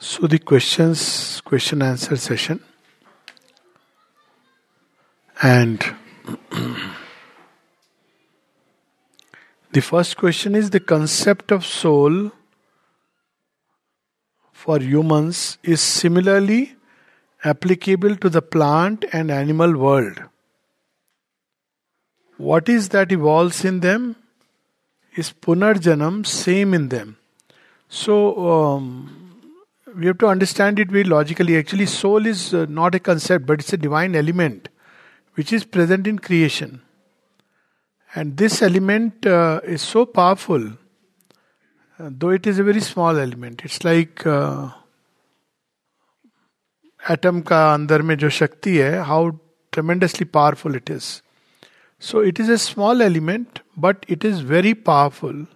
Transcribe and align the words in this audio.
So 0.00 0.28
the 0.28 0.38
questions, 0.38 1.40
question 1.40 1.82
answer 1.82 2.14
session, 2.14 2.62
and 5.42 5.84
the 9.72 9.82
first 9.82 10.16
question 10.16 10.54
is 10.54 10.70
the 10.70 10.78
concept 10.78 11.50
of 11.50 11.66
soul 11.66 12.30
for 14.52 14.78
humans 14.78 15.58
is 15.64 15.80
similarly 15.80 16.76
applicable 17.42 18.14
to 18.16 18.28
the 18.28 18.42
plant 18.42 19.04
and 19.12 19.32
animal 19.32 19.76
world. 19.76 20.22
What 22.36 22.68
is 22.68 22.90
that 22.90 23.10
evolves 23.10 23.64
in 23.64 23.80
them 23.80 24.14
is 25.16 25.32
punarjanam 25.32 26.24
same 26.24 26.72
in 26.72 26.88
them. 26.88 27.16
So 27.88 28.48
um, 28.48 29.27
we 29.96 30.06
have 30.06 30.18
to 30.18 30.26
understand 30.26 30.78
it 30.78 30.90
very 30.90 31.04
logically. 31.04 31.56
Actually, 31.56 31.86
soul 31.86 32.26
is 32.26 32.54
uh, 32.54 32.66
not 32.68 32.94
a 32.94 33.00
concept, 33.00 33.46
but 33.46 33.60
it's 33.60 33.72
a 33.72 33.76
divine 33.76 34.14
element 34.14 34.68
which 35.34 35.52
is 35.52 35.64
present 35.64 36.06
in 36.06 36.18
creation. 36.18 36.82
And 38.14 38.36
this 38.36 38.62
element 38.62 39.26
uh, 39.26 39.60
is 39.62 39.82
so 39.82 40.04
powerful, 40.06 40.64
uh, 41.98 42.10
though 42.10 42.30
it 42.30 42.46
is 42.46 42.58
a 42.58 42.64
very 42.64 42.80
small 42.80 43.16
element. 43.16 43.62
It's 43.64 43.84
like 43.84 44.26
uh, 44.26 44.70
atom 47.08 47.42
ka 47.42 47.76
andar 47.76 48.02
mein 48.02 48.18
jo 48.18 48.28
shakti 48.28 48.80
hai, 48.80 49.02
how 49.02 49.38
tremendously 49.70 50.24
powerful 50.24 50.74
it 50.74 50.90
is. 50.90 51.22
So 52.00 52.20
it 52.20 52.40
is 52.40 52.48
a 52.48 52.58
small 52.58 53.02
element, 53.02 53.60
but 53.76 54.04
it 54.08 54.24
is 54.24 54.40
very 54.40 54.74
powerful 54.74 55.46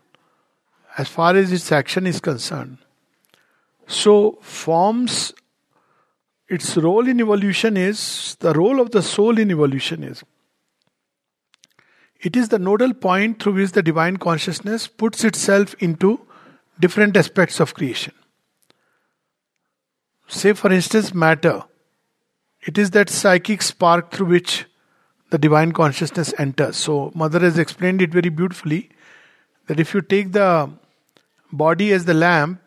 as 0.98 1.08
far 1.08 1.34
as 1.34 1.52
its 1.52 1.72
action 1.72 2.06
is 2.06 2.20
concerned. 2.20 2.78
So, 3.92 4.38
forms, 4.40 5.34
its 6.48 6.78
role 6.78 7.06
in 7.06 7.20
evolution 7.20 7.76
is 7.76 8.38
the 8.40 8.54
role 8.54 8.80
of 8.80 8.90
the 8.90 9.02
soul 9.02 9.38
in 9.38 9.50
evolution 9.50 10.02
is 10.02 10.24
it 12.18 12.34
is 12.34 12.48
the 12.48 12.58
nodal 12.58 12.94
point 12.94 13.42
through 13.42 13.54
which 13.54 13.72
the 13.72 13.82
divine 13.82 14.16
consciousness 14.16 14.86
puts 14.86 15.24
itself 15.24 15.74
into 15.74 16.20
different 16.80 17.16
aspects 17.18 17.60
of 17.60 17.74
creation. 17.74 18.14
Say, 20.26 20.54
for 20.54 20.72
instance, 20.72 21.12
matter. 21.12 21.64
It 22.62 22.78
is 22.78 22.92
that 22.92 23.10
psychic 23.10 23.60
spark 23.60 24.10
through 24.10 24.28
which 24.28 24.64
the 25.30 25.38
divine 25.38 25.72
consciousness 25.72 26.32
enters. 26.38 26.76
So, 26.76 27.12
Mother 27.14 27.40
has 27.40 27.58
explained 27.58 28.00
it 28.00 28.10
very 28.10 28.30
beautifully 28.30 28.88
that 29.66 29.78
if 29.78 29.92
you 29.92 30.00
take 30.00 30.32
the 30.32 30.70
body 31.52 31.92
as 31.92 32.06
the 32.06 32.14
lamp 32.14 32.62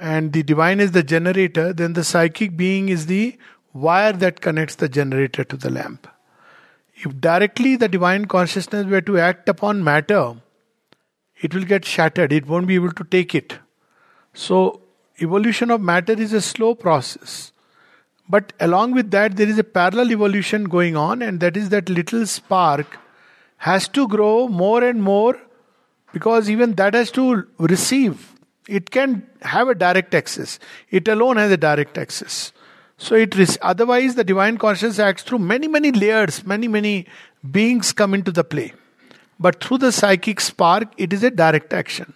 and 0.00 0.32
the 0.32 0.42
divine 0.42 0.80
is 0.80 0.92
the 0.92 1.02
generator, 1.02 1.72
then 1.72 1.94
the 1.94 2.04
psychic 2.04 2.56
being 2.56 2.88
is 2.88 3.06
the 3.06 3.38
wire 3.72 4.12
that 4.12 4.40
connects 4.40 4.76
the 4.76 4.88
generator 4.88 5.44
to 5.44 5.56
the 5.56 5.70
lamp. 5.70 6.08
If 6.94 7.20
directly 7.20 7.76
the 7.76 7.88
divine 7.88 8.24
consciousness 8.26 8.86
were 8.86 9.02
to 9.02 9.18
act 9.18 9.48
upon 9.48 9.84
matter, 9.84 10.34
it 11.40 11.54
will 11.54 11.64
get 11.64 11.84
shattered, 11.84 12.32
it 12.32 12.46
won't 12.46 12.66
be 12.66 12.74
able 12.74 12.92
to 12.92 13.04
take 13.04 13.34
it. 13.34 13.58
So, 14.32 14.80
evolution 15.20 15.70
of 15.70 15.80
matter 15.80 16.14
is 16.14 16.32
a 16.32 16.40
slow 16.40 16.74
process. 16.74 17.52
But 18.28 18.52
along 18.60 18.92
with 18.92 19.10
that, 19.12 19.36
there 19.36 19.48
is 19.48 19.58
a 19.58 19.64
parallel 19.64 20.10
evolution 20.10 20.64
going 20.64 20.96
on, 20.96 21.22
and 21.22 21.40
that 21.40 21.56
is 21.56 21.68
that 21.68 21.88
little 21.88 22.26
spark 22.26 22.98
has 23.58 23.88
to 23.88 24.08
grow 24.08 24.48
more 24.48 24.82
and 24.82 25.02
more 25.02 25.38
because 26.12 26.50
even 26.50 26.74
that 26.74 26.94
has 26.94 27.10
to 27.12 27.46
receive. 27.58 28.35
It 28.68 28.90
can 28.90 29.28
have 29.42 29.68
a 29.68 29.74
direct 29.74 30.14
access. 30.14 30.58
It 30.90 31.08
alone 31.08 31.36
has 31.36 31.52
a 31.52 31.56
direct 31.56 31.98
access. 31.98 32.52
So 32.98 33.14
it 33.14 33.36
is 33.36 33.58
otherwise 33.62 34.14
the 34.14 34.24
divine 34.24 34.58
consciousness 34.58 34.98
acts 34.98 35.22
through 35.22 35.40
many, 35.40 35.68
many 35.68 35.92
layers, 35.92 36.44
many, 36.44 36.66
many 36.66 37.06
beings 37.50 37.92
come 37.92 38.14
into 38.14 38.32
the 38.32 38.44
play. 38.44 38.72
But 39.38 39.62
through 39.62 39.78
the 39.78 39.92
psychic 39.92 40.40
spark, 40.40 40.92
it 40.96 41.12
is 41.12 41.22
a 41.22 41.30
direct 41.30 41.72
action. 41.72 42.14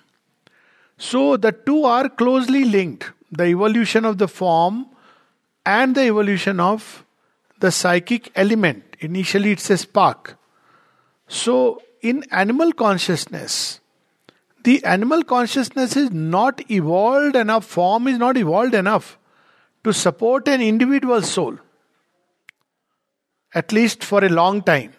So 0.97 1.37
the 1.37 1.53
two 1.53 1.85
are 1.85 2.09
closely 2.09 2.65
linked 2.65 3.13
the 3.31 3.45
evolution 3.45 4.05
of 4.05 4.19
the 4.19 4.29
form 4.29 4.87
and 5.65 5.95
the 5.95 6.03
evolution 6.03 6.61
of 6.61 7.05
the 7.61 7.71
psychic 7.71 8.31
element. 8.35 8.97
Initially, 9.01 9.53
it's 9.53 9.71
a 9.71 9.77
spark. 9.77 10.39
So, 11.29 11.81
in 12.03 12.25
animal 12.31 12.73
consciousness, 12.73 13.80
the 14.66 14.84
animal 14.84 15.24
consciousness 15.24 15.96
is 15.96 16.12
not 16.12 16.62
evolved 16.72 17.36
enough, 17.36 17.66
form 17.66 18.08
is 18.08 18.18
not 18.18 18.38
evolved 18.38 18.74
enough 18.74 19.18
to 19.86 19.94
support 19.94 20.48
an 20.48 20.62
individual 20.62 21.22
soul, 21.22 21.58
at 23.54 23.72
least 23.72 24.04
for 24.04 24.24
a 24.24 24.30
long 24.30 24.62
time. 24.62 24.94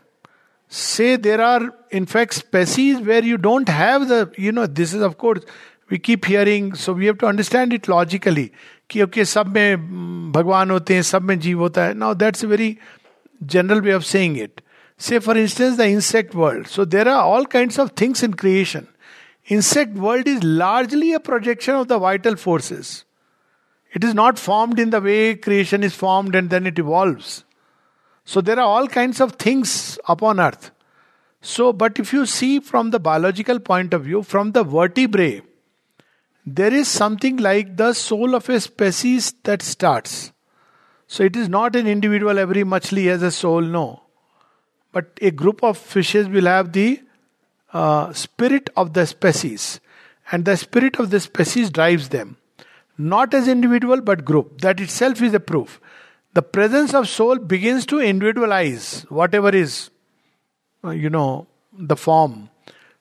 Say 0.68 1.16
there 1.16 1.40
are, 1.40 1.72
in 1.90 2.06
fact, 2.06 2.34
species 2.34 3.00
where 3.00 3.24
you 3.24 3.36
don't 3.38 3.68
have 3.68 4.08
the, 4.08 4.30
you 4.36 4.52
know, 4.52 4.66
this 4.66 4.94
is 4.94 5.02
of 5.02 5.16
course 5.18 5.42
we 5.90 5.98
keep 5.98 6.26
hearing 6.26 6.72
so 6.74 6.92
we 6.94 7.04
have 7.04 7.14
to 7.14 7.26
understand 7.26 7.72
it 7.72 7.88
logically 7.88 8.50
कि 8.90 9.02
okay 9.02 9.24
सब 9.24 9.54
में 9.54 10.32
भगवान 10.32 10.70
होते 10.70 10.94
हैं 10.94 11.02
सब 11.02 11.22
में 11.22 11.38
जीव 11.40 11.58
होता 11.60 11.84
है 11.84 11.94
now 11.94 12.14
that's 12.22 12.44
very 12.44 12.76
general 13.54 13.80
way 13.80 13.92
of 13.94 14.02
saying 14.02 14.38
it 14.40 14.60
say 15.00 15.18
for 15.18 15.38
instance 15.38 15.76
the 15.78 15.80
insect 15.80 16.34
world 16.34 16.66
so 16.66 16.84
there 16.84 17.08
are 17.08 17.20
all 17.22 17.44
kind 17.54 17.72
of 17.80 17.90
things 18.00 18.24
in 18.24 18.32
creation 18.42 18.86
insect 19.55 20.01
world 20.07 20.27
is 20.33 20.43
largely 20.63 21.13
a 21.13 21.19
projection 21.29 21.75
of 21.75 21.87
the 21.93 21.99
vital 22.07 22.35
forces 22.47 22.91
it 23.99 24.03
is 24.09 24.13
not 24.13 24.43
formed 24.47 24.79
in 24.83 24.91
the 24.95 25.01
way 25.07 25.21
creation 25.45 25.87
is 25.89 25.95
formed 26.01 26.35
and 26.41 26.49
then 26.55 26.67
it 26.71 26.83
evolves 26.83 27.43
so 28.33 28.41
there 28.49 28.59
are 28.59 28.71
all 28.75 28.87
kinds 28.97 29.19
of 29.25 29.37
things 29.45 29.75
upon 30.15 30.39
earth 30.47 30.71
so 31.53 31.71
but 31.83 32.03
if 32.03 32.13
you 32.17 32.25
see 32.25 32.53
from 32.71 32.91
the 32.91 33.05
biological 33.11 33.59
point 33.71 33.93
of 33.99 34.03
view 34.09 34.21
from 34.33 34.51
the 34.57 34.63
vertebrae 34.75 35.33
there 36.45 36.73
is 36.73 36.87
something 36.87 37.37
like 37.37 37.77
the 37.77 37.93
soul 37.93 38.33
of 38.33 38.49
a 38.49 38.59
species 38.59 39.33
that 39.43 39.61
starts. 39.61 40.31
So 41.07 41.23
it 41.23 41.35
is 41.35 41.49
not 41.49 41.75
an 41.75 41.87
individual, 41.87 42.39
every 42.39 42.63
machli 42.63 43.05
has 43.07 43.21
a 43.21 43.31
soul, 43.31 43.61
no. 43.61 44.03
But 44.91 45.17
a 45.21 45.31
group 45.31 45.63
of 45.63 45.77
fishes 45.77 46.27
will 46.27 46.45
have 46.45 46.71
the 46.71 47.01
uh, 47.73 48.13
spirit 48.13 48.69
of 48.75 48.93
the 48.93 49.05
species, 49.05 49.79
and 50.31 50.45
the 50.45 50.57
spirit 50.57 50.99
of 50.99 51.09
the 51.09 51.19
species 51.19 51.69
drives 51.69 52.09
them. 52.09 52.37
Not 52.97 53.33
as 53.33 53.47
individual, 53.47 54.01
but 54.01 54.25
group. 54.25 54.61
That 54.61 54.79
itself 54.79 55.21
is 55.21 55.33
a 55.33 55.39
proof. 55.39 55.79
The 56.33 56.41
presence 56.41 56.93
of 56.93 57.09
soul 57.09 57.37
begins 57.37 57.85
to 57.87 57.99
individualize 57.99 59.05
whatever 59.09 59.49
is, 59.49 59.89
uh, 60.83 60.91
you 60.91 61.09
know, 61.09 61.47
the 61.73 61.95
form. 61.95 62.49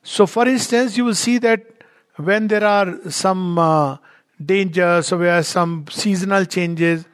So, 0.03 0.27
for 0.27 0.49
instance, 0.49 0.97
you 0.97 1.05
will 1.05 1.15
see 1.15 1.39
that 1.39 1.85
when 2.17 2.49
there 2.49 2.65
are 2.65 3.11
some 3.11 3.59
uh, 3.59 3.99
dangers 4.45 5.13
or 5.13 5.19
where 5.19 5.43
some 5.43 5.87
seasonal 5.91 6.45
changes, 6.45 7.05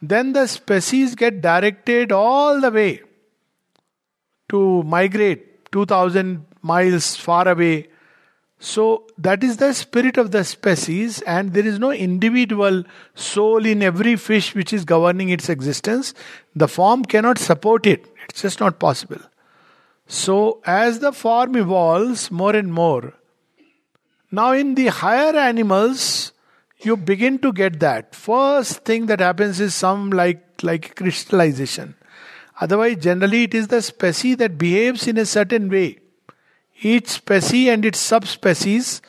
then 0.00 0.32
the 0.32 0.46
species 0.46 1.14
get 1.14 1.40
directed 1.40 2.12
all 2.12 2.60
the 2.60 2.70
way 2.70 3.02
to 4.48 4.82
migrate 4.84 5.70
2000 5.72 6.46
miles 6.70 7.16
far 7.16 7.48
away. 7.48 7.88
So, 8.60 9.06
that 9.16 9.44
is 9.44 9.58
the 9.58 9.72
spirit 9.72 10.18
of 10.18 10.32
the 10.32 10.42
species, 10.44 11.20
and 11.22 11.52
there 11.54 11.66
is 11.66 11.78
no 11.78 11.92
individual 11.92 12.82
soul 13.14 13.64
in 13.64 13.84
every 13.84 14.16
fish 14.16 14.54
which 14.54 14.72
is 14.72 14.84
governing 14.84 15.28
its 15.28 15.48
existence. 15.48 16.12
The 16.56 16.66
form 16.66 17.04
cannot 17.04 17.38
support 17.38 17.86
it, 17.86 18.08
it's 18.28 18.42
just 18.42 18.58
not 18.58 18.80
possible. 18.80 19.20
So, 20.08 20.60
as 20.66 20.98
the 20.98 21.12
form 21.12 21.54
evolves 21.54 22.30
more 22.32 22.56
and 22.56 22.72
more, 22.72 23.14
now, 24.30 24.52
in 24.52 24.74
the 24.74 24.88
higher 24.88 25.36
animals, 25.36 26.32
you 26.80 26.96
begin 26.96 27.38
to 27.38 27.52
get 27.52 27.80
that. 27.80 28.14
First 28.14 28.84
thing 28.84 29.06
that 29.06 29.20
happens 29.20 29.58
is 29.58 29.74
some 29.74 30.10
like 30.10 30.44
like 30.62 30.96
crystallization. 30.96 31.94
Otherwise, 32.60 32.96
generally, 32.96 33.44
it 33.44 33.54
is 33.54 33.68
the 33.68 33.80
species 33.80 34.36
that 34.36 34.58
behaves 34.58 35.06
in 35.06 35.16
a 35.16 35.24
certain 35.24 35.70
way. 35.70 35.98
Each 36.80 37.08
species 37.08 37.68
and 37.68 37.84
its 37.84 37.98
subspecies 37.98 39.02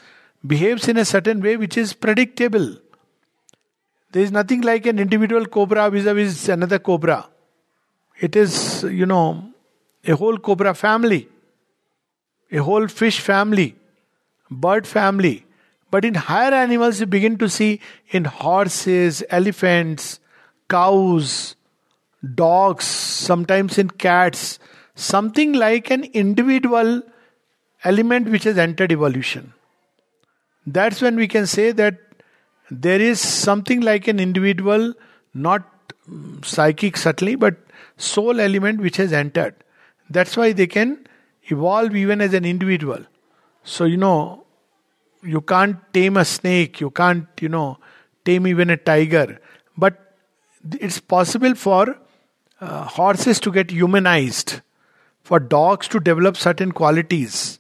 behaves 0.46 0.88
in 0.88 0.98
a 0.98 1.06
certain 1.06 1.42
way 1.42 1.58
which 1.58 1.78
is 1.78 1.94
predictable. 1.94 2.78
There 4.12 4.24
is 4.24 4.32
nothing 4.32 4.62
like 4.62 4.86
an 4.86 4.98
individual 4.98 5.46
cobra 5.46 5.90
vis 5.90 6.06
a 6.06 6.14
vis 6.14 6.50
another 6.50 6.80
cobra. 6.80 7.28
It 8.20 8.36
is, 8.36 8.84
you 8.84 9.06
know, 9.06 9.52
a 10.06 10.16
whole 10.16 10.38
cobra 10.38 10.74
family, 10.74 11.28
a 12.52 12.58
whole 12.58 12.88
fish 12.88 13.20
family 13.20 13.76
bird 14.50 14.88
family. 14.88 15.46
But 15.92 16.06
in 16.06 16.14
higher 16.14 16.54
animals, 16.54 17.00
you 17.00 17.06
begin 17.06 17.38
to 17.38 17.50
see 17.50 17.82
in 18.10 18.26
horses, 18.26 19.24
elephants, 19.30 20.20
cows, 20.70 21.56
dogs, 22.36 22.86
sometimes 22.86 23.78
in 23.78 23.90
cats, 23.90 24.60
something 24.96 25.54
like 25.54 25.90
an 25.90 26.04
individual 26.14 27.02
element 27.84 28.30
which 28.30 28.44
has 28.44 28.58
entered 28.58 28.92
evolution. 28.92 29.54
That's 30.66 31.02
when 31.02 31.16
we 31.16 31.28
can 31.28 31.48
say 31.48 31.72
that 31.72 31.98
there 32.70 33.02
is 33.02 33.20
something 33.20 33.82
like 33.82 34.08
an 34.08 34.20
individual, 34.20 34.94
not 35.34 35.64
psychic 36.44 36.98
certainly, 36.98 37.36
but 37.36 37.56
soul 37.98 38.40
element 38.40 38.82
which 38.82 38.98
has 38.98 39.14
entered. 39.14 39.56
That's 40.10 40.36
why 40.36 40.54
they 40.54 40.68
can 40.68 41.08
evolve 41.44 41.96
even 41.96 42.22
as 42.22 42.34
an 42.34 42.46
individual. 42.46 43.06
So, 43.64 43.86
you 43.86 43.98
know, 43.98 44.46
you 45.24 45.42
can't 45.42 45.78
tame 45.94 46.18
a 46.18 46.26
snake, 46.26 46.80
you 46.80 46.92
can't, 46.92 47.28
you 47.40 47.50
know, 47.50 47.78
tame 48.26 48.48
even 48.48 48.70
a 48.70 48.78
tiger. 48.78 49.40
But 49.78 50.16
it's 50.80 51.00
possible 51.00 51.56
for 51.56 51.98
uh, 52.62 52.84
horses 52.86 53.40
to 53.42 53.52
get 53.52 53.72
humanized, 53.72 54.62
for 55.24 55.40
dogs 55.40 55.88
to 55.90 56.00
develop 56.00 56.38
certain 56.38 56.72
qualities, 56.72 57.59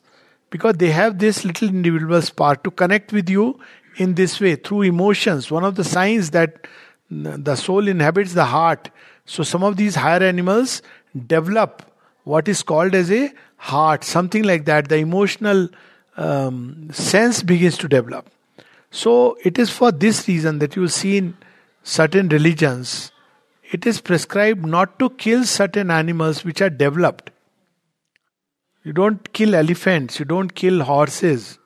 because 0.49 0.75
they 0.75 0.91
have 0.91 1.19
this 1.19 1.45
little 1.45 1.69
individual 1.69 2.21
spark 2.21 2.63
to 2.63 2.71
connect 2.71 3.13
with 3.13 3.29
you 3.29 3.59
in 3.97 4.15
this 4.15 4.39
way 4.39 4.55
through 4.55 4.83
emotions. 4.83 5.51
One 5.51 5.63
of 5.63 5.75
the 5.75 5.83
signs 5.83 6.31
that 6.31 6.67
the 7.09 7.55
soul 7.55 7.87
inhabits 7.87 8.33
the 8.33 8.45
heart. 8.45 8.89
So, 9.25 9.43
some 9.43 9.63
of 9.63 9.77
these 9.77 9.95
higher 9.95 10.23
animals 10.23 10.81
develop 11.27 11.83
what 12.23 12.47
is 12.47 12.63
called 12.63 12.95
as 12.95 13.11
a 13.11 13.31
heart, 13.57 14.03
something 14.03 14.43
like 14.43 14.65
that. 14.65 14.89
The 14.89 14.97
emotional 14.97 15.69
um, 16.17 16.89
sense 16.91 17.43
begins 17.43 17.77
to 17.79 17.87
develop. 17.87 18.29
So, 18.91 19.37
it 19.43 19.59
is 19.59 19.69
for 19.69 19.91
this 19.91 20.27
reason 20.27 20.59
that 20.59 20.75
you 20.75 20.87
see 20.87 21.17
in 21.17 21.37
certain 21.83 22.29
religions, 22.29 23.11
it 23.71 23.85
is 23.85 24.01
prescribed 24.01 24.65
not 24.65 24.97
to 24.99 25.09
kill 25.11 25.43
certain 25.43 25.91
animals 25.91 26.43
which 26.43 26.61
are 26.61 26.69
developed. 26.69 27.29
You 28.83 28.93
don't 28.93 29.31
kill 29.33 29.55
elephants, 29.55 30.19
you 30.19 30.25
don't 30.25 30.53
kill 30.55 30.83
horses, 30.83 31.59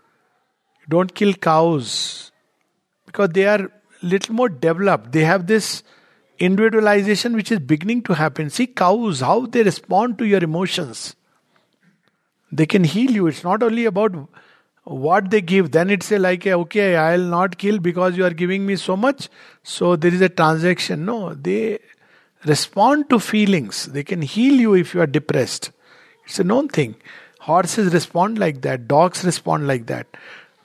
you 0.82 0.88
don't 0.90 1.14
kill 1.14 1.34
cows 1.34 2.32
because 3.06 3.30
they 3.30 3.46
are 3.46 3.72
little 4.02 4.36
more 4.36 4.50
developed. 4.50 5.12
They 5.12 5.24
have 5.24 5.48
this 5.48 5.84
individualization 6.40 7.36
which 7.36 7.52
is 7.52 7.60
beginning 7.60 8.02
to 8.04 8.14
happen. 8.14 8.50
See 8.50 8.68
cows, 8.68 9.22
how 9.22 9.46
they 9.46 9.64
respond 9.64 10.18
to 10.18 10.26
your 10.26 10.44
emotions. 10.44 11.16
They 12.52 12.66
can 12.66 12.84
heal 12.84 13.12
you. 13.12 13.28
It's 13.28 13.44
not 13.44 13.64
only 13.64 13.86
about 13.86 14.16
what 14.84 15.30
they 15.30 15.42
give 15.42 15.72
then 15.72 15.90
it's 15.90 16.12
a 16.12 16.20
like 16.20 16.46
okay 16.46 16.96
i'll 16.98 17.20
not 17.20 17.58
kill 17.58 17.80
because 17.80 18.18
you 18.18 18.26
are 18.26 18.34
giving 18.34 18.66
me 18.66 18.76
so 18.76 18.98
much 18.98 19.30
so 19.64 19.96
there 19.96 20.14
is 20.14 20.22
a 20.22 20.28
transaction 20.28 21.06
no 21.06 21.34
they 21.34 21.80
respond 22.46 23.10
to 23.10 23.18
feelings 23.18 23.86
they 23.88 24.04
can 24.04 24.22
heal 24.22 24.54
you 24.54 24.74
if 24.74 24.94
you 24.94 25.00
are 25.00 25.08
depressed 25.08 25.72
it's 26.26 26.40
a 26.40 26.44
known 26.44 26.68
thing. 26.68 26.96
Horses 27.40 27.94
respond 27.94 28.40
like 28.40 28.62
that. 28.62 28.88
Dogs 28.88 29.24
respond 29.26 29.68
like 29.68 29.88
that. 29.88 30.08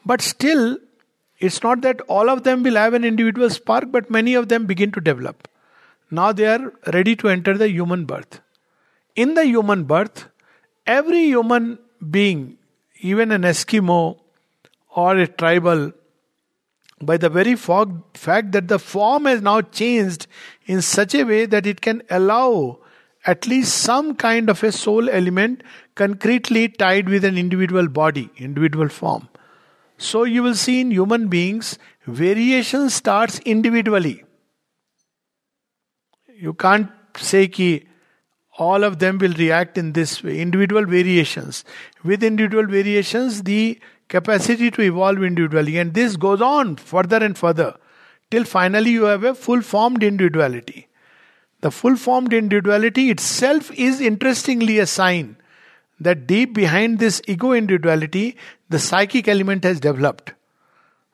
But 0.06 0.20
still 0.20 0.78
it's 1.38 1.62
not 1.62 1.81
that 1.82 2.00
all 2.02 2.31
of 2.31 2.43
them 2.44 2.62
will 2.62 2.76
have 2.76 2.94
an 2.94 3.05
individual 3.05 3.50
spark 3.50 3.90
but 3.90 4.10
many 4.10 4.34
of 4.34 4.49
them 4.49 4.66
begin 4.66 4.93
to 4.93 5.00
develop. 5.00 5.49
Now 6.10 6.32
they 6.32 6.46
are 6.46 6.72
ready 6.93 7.14
to 7.16 7.28
enter 7.28 7.56
the 7.56 7.69
human 7.69 8.05
birth. 8.05 8.40
In 9.14 9.34
the 9.34 9.44
human 9.44 9.84
birth 9.84 10.28
every 10.87 11.25
human 11.25 11.78
being 12.10 12.58
even 13.00 13.31
an 13.31 13.43
Eskimo 13.43 14.19
or 14.94 15.16
a 15.16 15.26
tribal, 15.26 15.93
by 17.00 17.16
the 17.16 17.28
very 17.28 17.55
fact 17.55 18.52
that 18.52 18.66
the 18.66 18.78
form 18.78 19.26
has 19.26 19.40
now 19.40 19.60
changed 19.60 20.26
in 20.66 20.82
such 20.82 21.14
a 21.14 21.22
way 21.22 21.46
that 21.46 21.66
it 21.66 21.81
can 21.81 22.02
allow 22.10 22.78
at 23.32 23.46
least 23.46 23.82
some 23.86 24.14
kind 24.14 24.48
of 24.48 24.62
a 24.62 24.70
soul 24.72 25.10
element 25.10 25.62
concretely 25.94 26.69
tied 26.69 27.08
with 27.08 27.25
an 27.25 27.36
individual 27.36 27.88
body, 27.88 28.30
individual 28.36 28.88
form. 28.88 29.28
So 29.98 30.25
you 30.25 30.42
will 30.42 30.54
see 30.54 30.80
in 30.80 30.90
human 30.90 31.28
beings, 31.28 31.78
variation 32.06 32.88
starts 32.88 33.38
individually. 33.40 34.25
You 36.40 36.54
can't 36.54 36.90
say 37.16 37.48
ki 37.48 37.70
all 38.58 38.84
of 38.84 38.98
them 38.98 39.19
will 39.19 39.34
react 39.34 39.78
in 39.78 39.92
this 39.92 40.22
way 40.22 40.40
individual 40.40 40.84
variations 40.84 41.64
with 42.04 42.24
individual 42.28 42.66
variations 42.66 43.42
the 43.44 43.78
capacity 44.08 44.70
to 44.70 44.82
evolve 44.82 45.22
individually 45.22 45.78
and 45.78 45.94
this 45.94 46.16
goes 46.16 46.40
on 46.40 46.74
further 46.76 47.19
and 47.28 47.38
further 47.38 47.69
till 48.32 48.44
finally 48.44 48.90
you 48.90 49.04
have 49.04 49.22
a 49.22 49.34
full 49.34 49.62
formed 49.62 50.02
individuality 50.02 50.88
the 51.60 51.70
full 51.70 51.96
formed 51.96 52.32
individuality 52.32 53.10
itself 53.10 53.70
is 53.72 54.00
interestingly 54.00 54.78
a 54.78 54.87
sign 54.87 55.37
that 56.00 56.26
deep 56.26 56.55
behind 56.55 56.99
this 56.99 57.20
ego 57.26 57.52
individuality 57.52 58.37
the 58.69 58.78
psychic 58.78 59.28
element 59.28 59.64
has 59.64 59.81
developed 59.81 60.34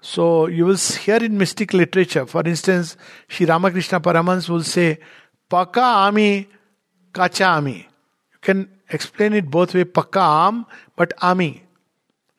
so 0.00 0.46
you 0.46 0.66
will 0.66 0.76
hear 0.76 1.16
in 1.16 1.38
mystic 1.38 1.72
literature 1.72 2.26
for 2.26 2.42
instance 2.46 2.96
Sri 3.28 3.46
Ramakrishna 3.46 4.00
Paramhans 4.00 4.48
will 4.48 4.62
say 4.62 4.98
Paka 5.48 5.80
Ami 5.80 6.48
kacha 7.14 7.46
ami. 7.46 7.88
You 8.32 8.38
can 8.42 8.68
explain 8.90 9.32
it 9.32 9.50
both 9.50 9.72
way, 9.72 9.84
pakka 9.84 10.48
am, 10.48 10.66
but 10.96 11.14
ami. 11.22 11.63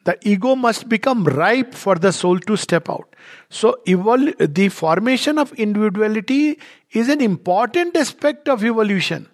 The 0.06 0.18
ego 0.22 0.56
must 0.56 0.88
become 0.88 1.26
ripe 1.26 1.74
for 1.74 1.96
the 1.96 2.12
soul 2.14 2.40
to 2.40 2.56
step 2.56 2.90
out. 2.90 3.16
So, 3.50 3.80
evol- 3.88 4.36
the 4.54 4.70
formation 4.70 5.40
of 5.40 5.52
individuality 5.54 6.60
is 6.92 7.10
an 7.10 7.22
important 7.22 7.98
aspect 7.98 8.48
of 8.48 8.64
evolution. 8.64 9.28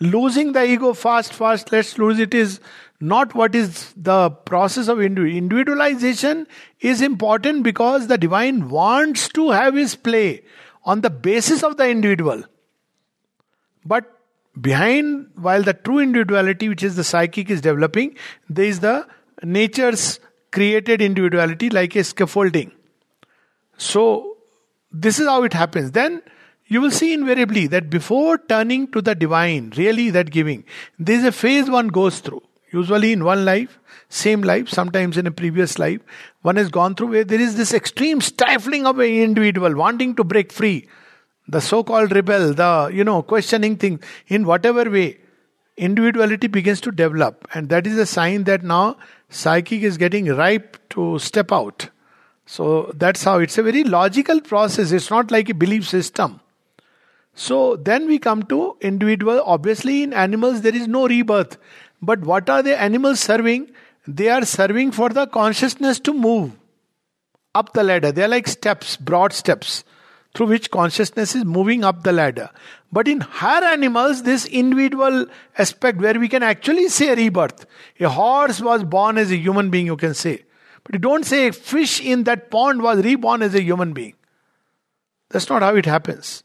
Losing 0.00 0.52
the 0.52 0.62
ego 0.64 0.92
fast, 0.92 1.32
fast, 1.32 1.72
let's 1.72 1.96
lose 1.96 2.18
it 2.18 2.34
is 2.34 2.60
not 3.00 3.34
what 3.34 3.54
is 3.54 3.94
the 3.96 4.30
process 4.30 4.88
of 4.88 5.00
individualization 5.00 6.46
is 6.80 7.00
important 7.00 7.62
because 7.62 8.06
the 8.06 8.18
divine 8.18 8.68
wants 8.68 9.28
to 9.30 9.50
have 9.50 9.74
his 9.74 9.96
play 9.96 10.42
on 10.84 11.00
the 11.00 11.08
basis 11.10 11.62
of 11.62 11.78
the 11.78 11.88
individual. 11.88 12.44
But 13.86 14.15
behind, 14.60 15.30
while 15.34 15.62
the 15.62 15.74
true 15.74 15.98
individuality, 15.98 16.68
which 16.68 16.82
is 16.82 16.96
the 16.96 17.04
psychic, 17.04 17.50
is 17.50 17.60
developing, 17.60 18.16
there 18.48 18.64
is 18.64 18.80
the 18.80 19.06
nature's 19.42 20.20
created 20.52 21.02
individuality 21.02 21.70
like 21.70 21.94
a 21.96 22.04
scaffolding. 22.04 22.72
So, 23.76 24.36
this 24.90 25.18
is 25.18 25.26
how 25.26 25.42
it 25.44 25.52
happens. 25.52 25.92
Then 25.92 26.22
you 26.66 26.80
will 26.80 26.90
see 26.90 27.12
invariably 27.12 27.66
that 27.68 27.90
before 27.90 28.38
turning 28.38 28.90
to 28.92 29.02
the 29.02 29.14
divine, 29.14 29.72
really 29.76 30.10
that 30.10 30.30
giving, 30.30 30.64
there 30.98 31.16
is 31.16 31.24
a 31.24 31.32
phase 31.32 31.68
one 31.68 31.88
goes 31.88 32.20
through. 32.20 32.42
Usually 32.72 33.12
in 33.12 33.24
one 33.24 33.44
life, 33.44 33.78
same 34.08 34.42
life, 34.42 34.68
sometimes 34.68 35.16
in 35.16 35.26
a 35.26 35.30
previous 35.30 35.78
life, 35.78 36.00
one 36.42 36.56
has 36.56 36.68
gone 36.68 36.94
through 36.94 37.08
where 37.08 37.24
there 37.24 37.40
is 37.40 37.56
this 37.56 37.72
extreme 37.72 38.20
stifling 38.20 38.86
of 38.86 38.98
an 38.98 39.06
individual 39.06 39.74
wanting 39.74 40.16
to 40.16 40.24
break 40.24 40.52
free 40.52 40.88
the 41.48 41.60
so-called 41.60 42.12
rebel, 42.12 42.54
the 42.54 42.90
you 42.92 43.04
know 43.04 43.22
questioning 43.22 43.76
thing, 43.76 44.00
in 44.28 44.46
whatever 44.46 44.90
way, 44.90 45.18
individuality 45.76 46.46
begins 46.46 46.80
to 46.82 46.90
develop, 46.90 47.46
and 47.54 47.68
that 47.68 47.86
is 47.86 47.98
a 47.98 48.06
sign 48.06 48.44
that 48.44 48.62
now 48.62 48.96
psychic 49.28 49.82
is 49.82 49.96
getting 49.96 50.26
ripe 50.26 50.76
to 50.90 51.18
step 51.18 51.52
out. 51.52 51.88
So 52.46 52.92
that's 52.94 53.24
how 53.24 53.38
it's 53.38 53.58
a 53.58 53.62
very 53.62 53.84
logical 53.84 54.40
process. 54.40 54.92
It's 54.92 55.10
not 55.10 55.30
like 55.30 55.48
a 55.48 55.54
belief 55.54 55.88
system. 55.88 56.40
So 57.34 57.76
then 57.76 58.06
we 58.06 58.18
come 58.18 58.44
to 58.44 58.76
individual. 58.80 59.42
Obviously, 59.44 60.02
in 60.02 60.12
animals 60.12 60.62
there 60.62 60.74
is 60.74 60.88
no 60.88 61.06
rebirth, 61.06 61.58
but 62.00 62.20
what 62.20 62.48
are 62.48 62.62
the 62.62 62.80
animals 62.80 63.20
serving? 63.20 63.70
They 64.06 64.28
are 64.28 64.44
serving 64.44 64.92
for 64.92 65.08
the 65.08 65.26
consciousness 65.26 65.98
to 66.00 66.12
move 66.14 66.52
up 67.54 67.72
the 67.72 67.82
ladder. 67.82 68.12
They 68.12 68.22
are 68.22 68.28
like 68.28 68.46
steps, 68.46 68.96
broad 68.96 69.32
steps 69.32 69.84
through 70.36 70.48
which 70.48 70.70
consciousness 70.70 71.34
is 71.34 71.46
moving 71.46 71.82
up 71.82 72.02
the 72.02 72.12
ladder. 72.12 72.50
But 72.92 73.08
in 73.08 73.22
higher 73.22 73.64
animals, 73.64 74.22
this 74.22 74.44
individual 74.44 75.24
aspect 75.56 75.98
where 75.98 76.20
we 76.20 76.28
can 76.28 76.42
actually 76.42 76.88
say 76.88 77.14
rebirth. 77.14 77.64
A 78.00 78.10
horse 78.10 78.60
was 78.60 78.84
born 78.84 79.16
as 79.16 79.30
a 79.30 79.36
human 79.36 79.70
being, 79.70 79.86
you 79.86 79.96
can 79.96 80.12
say. 80.12 80.44
But 80.84 80.94
you 80.94 80.98
don't 80.98 81.24
say 81.24 81.48
a 81.48 81.52
fish 81.52 82.02
in 82.04 82.24
that 82.24 82.50
pond 82.50 82.82
was 82.82 83.02
reborn 83.02 83.40
as 83.40 83.54
a 83.54 83.62
human 83.62 83.94
being. 83.94 84.14
That's 85.30 85.48
not 85.48 85.62
how 85.62 85.74
it 85.74 85.86
happens. 85.86 86.44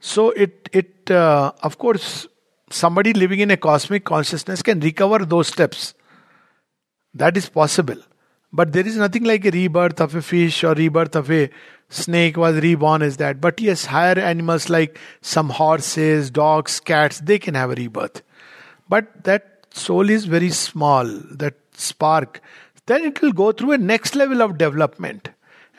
So 0.00 0.30
it 0.30 0.70
it 0.72 1.10
uh, 1.10 1.52
of 1.62 1.76
course 1.76 2.26
somebody 2.70 3.12
living 3.12 3.40
in 3.40 3.50
a 3.50 3.58
cosmic 3.58 4.04
consciousness 4.04 4.62
can 4.62 4.80
recover 4.80 5.26
those 5.26 5.48
steps. 5.48 5.92
That 7.12 7.36
is 7.36 7.50
possible. 7.50 8.00
But 8.52 8.72
there 8.72 8.86
is 8.86 8.96
nothing 8.96 9.24
like 9.24 9.44
a 9.44 9.50
rebirth 9.50 10.00
of 10.00 10.14
a 10.14 10.22
fish 10.22 10.64
or 10.64 10.74
rebirth 10.74 11.14
of 11.14 11.30
a 11.30 11.50
snake 11.88 12.36
was 12.36 12.56
reborn 12.56 13.02
as 13.02 13.16
that. 13.18 13.40
But 13.40 13.60
yes, 13.60 13.84
higher 13.86 14.18
animals 14.18 14.68
like 14.68 14.98
some 15.20 15.50
horses, 15.50 16.30
dogs, 16.30 16.80
cats, 16.80 17.20
they 17.20 17.38
can 17.38 17.54
have 17.54 17.70
a 17.70 17.74
rebirth. 17.74 18.22
But 18.88 19.24
that 19.24 19.66
soul 19.72 20.10
is 20.10 20.24
very 20.24 20.50
small, 20.50 21.04
that 21.04 21.54
spark. 21.74 22.40
Then 22.86 23.04
it 23.04 23.22
will 23.22 23.32
go 23.32 23.52
through 23.52 23.72
a 23.72 23.78
next 23.78 24.14
level 24.14 24.42
of 24.42 24.58
development. 24.58 25.30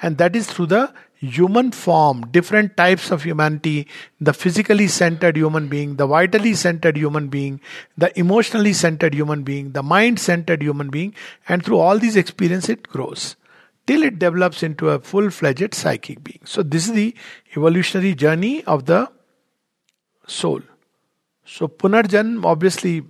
And 0.01 0.17
that 0.17 0.35
is 0.35 0.47
through 0.47 0.67
the 0.67 0.93
human 1.21 1.71
form, 1.71 2.21
different 2.31 2.75
types 2.75 3.11
of 3.11 3.23
humanity, 3.23 3.87
the 4.19 4.33
physically 4.33 4.87
centered 4.87 5.37
human 5.37 5.67
being, 5.67 5.95
the 5.95 6.07
vitally 6.07 6.53
centered 6.55 6.97
human 6.97 7.27
being, 7.29 7.61
the 7.97 8.17
emotionally 8.19 8.73
centered 8.73 9.13
human 9.13 9.43
being, 9.43 9.71
the 9.73 9.83
mind 9.83 10.19
centered 10.19 10.61
human 10.61 10.89
being, 10.89 11.13
and 11.47 11.63
through 11.63 11.77
all 11.77 11.99
these 11.99 12.15
experiences 12.15 12.69
it 12.69 12.87
grows. 12.87 13.35
till 13.87 14.03
it 14.03 14.19
develops 14.19 14.63
into 14.63 14.89
a 14.89 14.99
full 14.99 15.29
fledged 15.29 15.73
psychic 15.73 16.23
being. 16.23 16.39
So, 16.45 16.63
this 16.63 16.87
is 16.87 16.93
the 16.93 17.15
evolutionary 17.55 18.15
journey 18.15 18.63
of 18.65 18.85
the 18.85 19.11
soul. 20.27 20.61
So, 21.45 21.67
Punarjan, 21.67 22.45
obviously, 22.45 23.01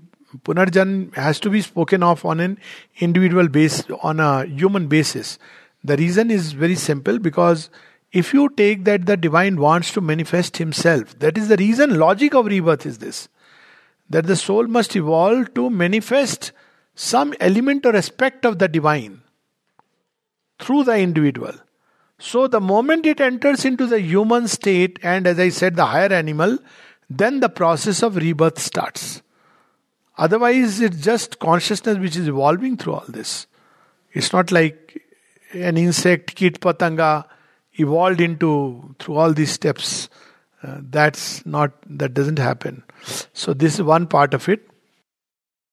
Punarjan 0.43 1.13
has 1.15 1.39
to 1.41 1.49
be 1.49 1.61
spoken 1.61 2.03
of 2.03 2.25
on 2.25 2.39
an 2.39 2.57
individual 2.99 3.47
base, 3.47 3.83
on 4.01 4.19
a 4.19 4.45
human 4.45 4.87
basis. 4.87 5.37
The 5.83 5.97
reason 5.97 6.31
is 6.31 6.53
very 6.53 6.75
simple 6.75 7.19
because 7.19 7.69
if 8.11 8.33
you 8.33 8.49
take 8.49 8.83
that 8.85 9.05
the 9.05 9.15
divine 9.15 9.55
wants 9.55 9.93
to 9.93 10.01
manifest 10.01 10.57
himself, 10.57 11.17
that 11.19 11.37
is 11.37 11.47
the 11.47 11.57
reason, 11.57 11.97
logic 11.97 12.33
of 12.33 12.45
rebirth 12.45 12.85
is 12.85 12.97
this 12.97 13.29
that 14.09 14.27
the 14.27 14.35
soul 14.35 14.67
must 14.67 14.93
evolve 14.97 15.53
to 15.53 15.69
manifest 15.69 16.51
some 16.95 17.33
element 17.39 17.85
or 17.85 17.95
aspect 17.95 18.45
of 18.45 18.59
the 18.59 18.67
divine 18.67 19.21
through 20.59 20.83
the 20.83 20.97
individual. 20.97 21.53
So, 22.19 22.47
the 22.47 22.59
moment 22.59 23.05
it 23.05 23.21
enters 23.21 23.63
into 23.63 23.87
the 23.87 23.99
human 23.99 24.49
state, 24.49 24.99
and 25.01 25.25
as 25.25 25.39
I 25.39 25.47
said, 25.49 25.75
the 25.75 25.85
higher 25.85 26.11
animal, 26.11 26.59
then 27.09 27.39
the 27.39 27.49
process 27.49 28.03
of 28.03 28.17
rebirth 28.17 28.59
starts. 28.59 29.21
Otherwise, 30.17 30.81
it's 30.81 31.01
just 31.01 31.39
consciousness 31.39 31.97
which 31.97 32.15
is 32.15 32.27
evolving 32.27 32.77
through 32.77 32.93
all 32.93 33.05
this. 33.07 33.47
It's 34.11 34.33
not 34.33 34.51
like 34.51 35.01
an 35.53 35.77
insect, 35.77 36.35
kit, 36.35 36.59
patanga, 36.59 37.25
evolved 37.73 38.21
into 38.21 38.95
through 38.99 39.15
all 39.15 39.33
these 39.33 39.51
steps. 39.51 40.09
Uh, 40.63 40.77
that's 40.81 41.45
not, 41.45 41.71
that 41.87 42.13
doesn't 42.13 42.37
happen. 42.37 42.83
So, 43.33 43.53
this 43.53 43.75
is 43.75 43.81
one 43.81 44.07
part 44.07 44.33
of 44.33 44.47
it. 44.47 44.67